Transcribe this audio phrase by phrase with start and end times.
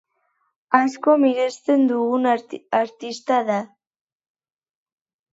[0.77, 2.25] Asko miresten dugun
[2.79, 3.59] artista da.